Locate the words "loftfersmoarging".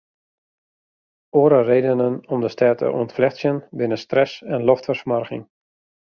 4.71-5.43